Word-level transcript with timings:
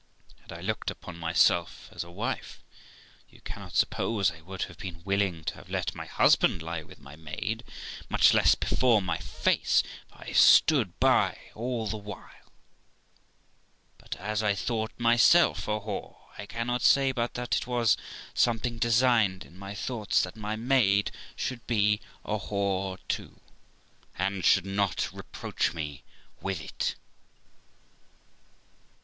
Had 0.39 0.51
I 0.51 0.61
looked 0.61 0.89
upon 0.89 1.15
myself 1.19 1.87
as 1.91 2.03
a 2.03 2.09
wife, 2.09 2.63
you 3.29 3.39
cannot 3.41 3.75
suppose 3.75 4.31
I 4.31 4.41
would 4.41 4.63
have 4.63 4.79
been 4.79 5.03
willing 5.03 5.43
to 5.43 5.55
have 5.57 5.69
let 5.69 5.93
my 5.93 6.07
husband 6.07 6.63
lie 6.63 6.81
with 6.81 6.97
my 6.97 7.15
maid, 7.15 7.63
much 8.09 8.33
less 8.33 8.55
before 8.55 8.99
my 8.99 9.19
face, 9.19 9.83
for 10.09 10.23
I 10.23 10.31
stood 10.31 10.99
by 10.99 11.37
all 11.53 11.85
the 11.85 11.97
while; 11.97 12.51
but, 13.99 14.15
as 14.15 14.41
I 14.41 14.55
thought 14.55 14.91
myself 14.97 15.67
a 15.67 15.81
whore, 15.81 16.15
I 16.35 16.47
cannot 16.47 16.81
say 16.81 17.11
but 17.11 17.35
that 17.35 17.55
it 17.57 17.67
was 17.67 17.95
something 18.33 18.79
designed 18.79 19.45
in 19.45 19.55
my 19.55 19.75
thoughts 19.75 20.23
that 20.23 20.35
my 20.35 20.55
maid 20.55 21.11
should 21.35 21.67
be 21.67 22.01
a 22.25 22.39
whore 22.39 22.97
too, 23.07 23.39
and 24.17 24.43
should 24.43 24.65
not 24.65 25.13
reproach 25.13 25.75
me 25.75 26.01
with 26.41 26.59
it. 26.59 26.95